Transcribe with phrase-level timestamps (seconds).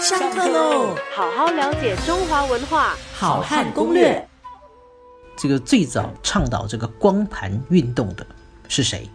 [0.00, 0.96] 上课喽！
[1.14, 4.28] 好好了解中华文化，好汉攻略。
[5.36, 8.26] 这个最早倡导这个光盘运动的
[8.68, 9.08] 是谁？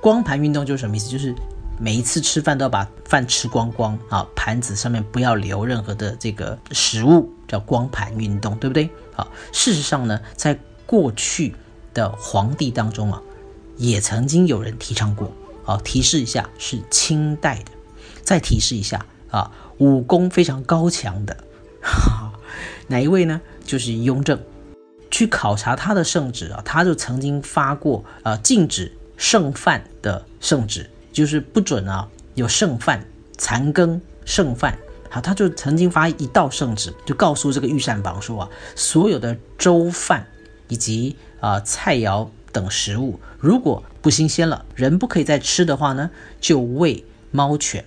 [0.00, 1.08] 光盘运动就是什么意思？
[1.08, 1.34] 就是
[1.78, 8.90] 每一次吃饭都要把饭吃光光啊，盘子上面不要留任何的这个食物，叫光盘运动，对不对？
[9.14, 11.54] 好，事实上呢，在过去
[11.94, 13.22] 的皇帝当中啊，
[13.76, 15.30] 也曾经有人提倡过。
[15.64, 17.70] 啊，提示一下，是清代的。
[18.22, 21.36] 再提示一下啊，武功非常高强的，
[22.88, 23.40] 哪一位呢？
[23.64, 24.38] 就是雍正。
[25.10, 34.76] 去考察他的圣旨啊，他就曾经发过啊禁止剩饭的圣旨，就是不准啊有剩饭、残羹剩饭。
[35.08, 40.26] 好，他就曾经发一道圣旨，就告诉这个御膳房说啊，所有的粥饭
[40.66, 47.84] 以及啊菜肴等食物，如果不新鲜了，人不可以再吃的话呢，就喂猫犬。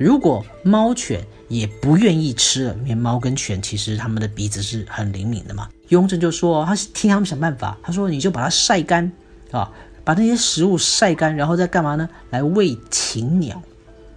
[0.00, 5.68] 如果猫犬也不愿意吃了，因为猫跟犬其实它们的鼻子是很灵敏的嘛。
[5.88, 7.76] 雍正就说，他替他们想办法。
[7.82, 9.12] 他说，你就把它晒干
[9.50, 9.70] 啊，
[10.02, 12.08] 把那些食物晒干，然后再干嘛呢？
[12.30, 13.60] 来喂禽鸟。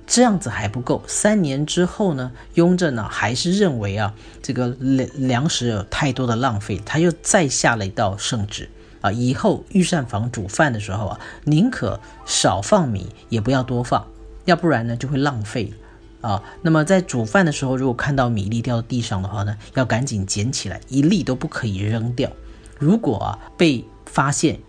[0.07, 1.03] 这样子还不够。
[1.05, 8.69] 三年之后呢，雍正呢还是认为啊，这个粮粮食有太多的浪费，他又再下了一道圣旨
[9.01, 14.07] 啊，以后御膳房煮饭的时候啊，宁可少放米，也不要多放。
[14.45, 15.71] 要不然呢，就会浪费
[16.21, 16.43] 啊。
[16.61, 22.29] 那么在煮饭的时候，如果看到米粒掉到地上的话呢，要赶紧捡起来，一粒都不可以扔掉。
[22.77, 24.59] 如果啊被发现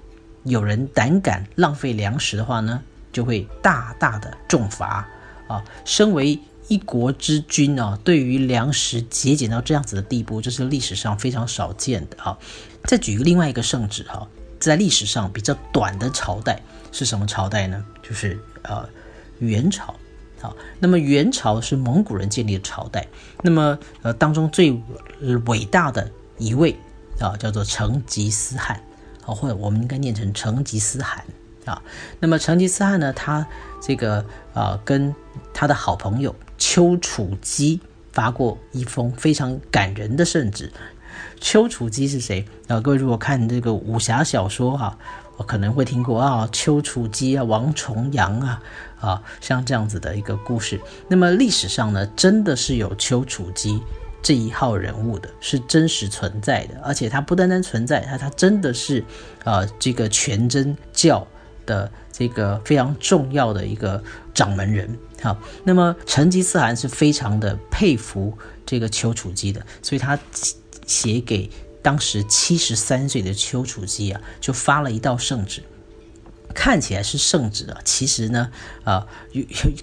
[0.44, 5.08] 有人胆敢浪费粮食的话呢，就会大大的重罚
[5.48, 5.64] 啊。
[5.84, 6.38] 身为
[6.68, 12.38] 一国之君啊，对于粮食节俭到这样子的地步，这是历史上非常少见的啊。
[12.84, 14.28] 再举个另外一个圣旨哈，
[14.60, 16.60] 在历史上比较短的朝代
[16.92, 17.84] 是什么朝代呢？
[18.02, 18.88] 就是呃。
[19.44, 19.94] 元朝，
[20.40, 23.06] 好，那么元朝是蒙古人建立的朝代，
[23.42, 24.72] 那么呃当中最
[25.46, 26.74] 伟大的一位
[27.20, 28.80] 啊叫做成吉思汗，
[29.24, 31.24] 啊或者我们应该念成成吉思汗。
[31.64, 31.82] 啊，
[32.20, 33.46] 那么成吉思汗呢，他
[33.80, 34.22] 这个
[34.52, 35.14] 啊跟
[35.54, 37.80] 他的好朋友丘处机
[38.12, 40.70] 发过一封非常感人的圣旨。
[41.40, 42.44] 丘处机是谁？
[42.68, 44.96] 啊，各位如果看这个武侠小说哈。
[45.36, 48.62] 我可能会听过啊，丘处机啊，王重阳啊，
[49.00, 50.80] 啊，像这样子的一个故事。
[51.08, 53.82] 那么历史上呢，真的是有丘处机
[54.22, 59.04] 这一号人物的，是真实存在的，而且他不单单存在，他他真的是
[59.42, 61.26] 啊，这个全真教
[61.66, 64.00] 的这个非常重要的一个
[64.32, 64.96] 掌门人。
[65.20, 68.32] 好，那么成吉思汗是非常的佩服
[68.64, 70.16] 这个丘处机的，所以他
[70.86, 71.50] 写给。
[71.82, 75.62] 当时七十三岁的丘处机啊，就发了一道圣旨，
[76.54, 78.50] 看起来是圣旨啊，其实呢，
[78.84, 79.06] 啊，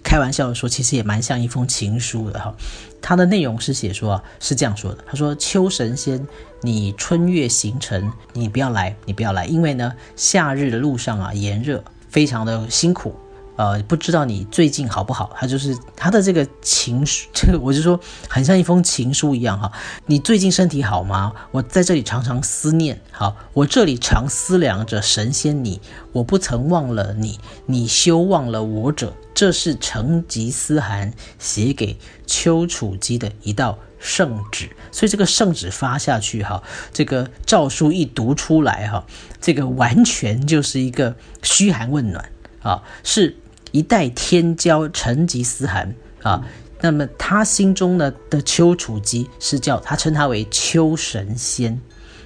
[0.03, 2.55] 开玩笑的说，其实也蛮像一封情书的哈。
[3.03, 6.27] 它的内容是写说啊，是这样说的，他说：“丘神仙，
[6.61, 13.15] 你春月行程，你不要来，你不要来，因为呢，夏日的路上啊，炎热，非常的辛苦。”
[13.61, 15.29] 呃，不知道你最近好不好？
[15.35, 19.71] 他就是他的这个情书，这个我就说很像一封情书一样哈。
[20.07, 21.31] 你最近身体好吗？
[21.51, 25.79] 我在这里常常思念，好，我这里常思量着神仙你，
[26.11, 29.13] 我不曾忘了你，你休忘了我者。
[29.35, 39.05] 这是成吉思汗写给丘处机的一道圣旨，所以这个圣旨发下去哈，这个诏书一读出来哈，
[39.39, 42.27] 这个完全就是一个嘘寒问暖
[42.63, 43.37] 啊，是。
[43.71, 46.45] 一代天骄成吉思汗啊，
[46.81, 51.79] 那么他心中呢的丘处机是叫他称他为丘神仙，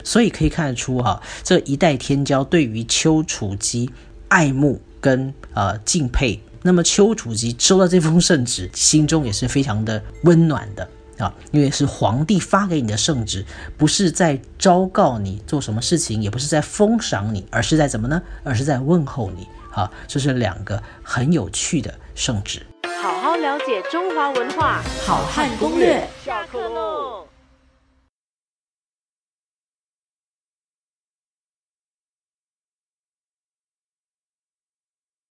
[0.04, 3.90] 所以可以看得出哈，这一代天骄对于丘处机
[4.28, 6.40] 爱慕跟呃敬佩。
[6.62, 10.90] 那么丘处机收到这封圣旨，心中也是非常的温暖的
[11.20, 13.46] 啊，因为是皇帝发给你的圣旨，
[13.78, 18.20] 不是在昭告你做什么事情，也不是在封赏你，而是在怎么呢？
[18.44, 19.48] 而是在问候你。
[19.76, 22.66] 好，这是两个很有趣的圣旨。
[23.04, 26.08] 好好了解中华文化，好汉攻略。
[26.24, 27.05] 下课喽。